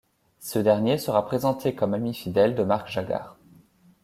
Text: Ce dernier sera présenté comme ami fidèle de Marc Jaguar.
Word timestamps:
Ce 0.39 0.57
dernier 0.57 0.97
sera 0.97 1.23
présenté 1.27 1.75
comme 1.75 1.93
ami 1.93 2.15
fidèle 2.15 2.55
de 2.55 2.63
Marc 2.63 2.89
Jaguar. 2.89 3.37